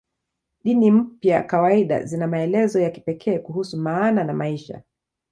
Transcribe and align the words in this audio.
Dini 0.63 0.91
mpya 0.91 1.43
kawaida 1.43 2.03
zina 2.03 2.27
maelezo 2.27 2.79
ya 2.79 2.89
kipekee 2.89 3.39
kuhusu 3.39 3.77
maana 3.77 4.21
ya 4.21 4.33
maisha. 4.33 4.81